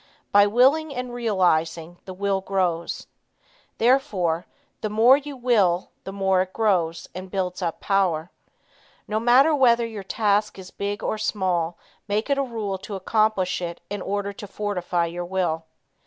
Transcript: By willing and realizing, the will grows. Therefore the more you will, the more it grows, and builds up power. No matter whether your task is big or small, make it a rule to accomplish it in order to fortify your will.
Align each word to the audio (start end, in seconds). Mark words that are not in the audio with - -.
By 0.31 0.47
willing 0.47 0.91
and 0.95 1.13
realizing, 1.13 1.99
the 2.05 2.13
will 2.15 2.41
grows. 2.41 3.05
Therefore 3.77 4.47
the 4.81 4.89
more 4.89 5.15
you 5.17 5.37
will, 5.37 5.91
the 6.05 6.11
more 6.11 6.41
it 6.41 6.53
grows, 6.53 7.07
and 7.13 7.29
builds 7.29 7.61
up 7.61 7.79
power. 7.81 8.31
No 9.07 9.19
matter 9.19 9.53
whether 9.53 9.85
your 9.85 10.01
task 10.01 10.57
is 10.57 10.71
big 10.71 11.03
or 11.03 11.19
small, 11.19 11.77
make 12.07 12.31
it 12.31 12.39
a 12.39 12.41
rule 12.43 12.79
to 12.79 12.95
accomplish 12.95 13.61
it 13.61 13.79
in 13.91 14.01
order 14.01 14.33
to 14.33 14.47
fortify 14.47 15.05
your 15.05 15.25
will. 15.25 15.65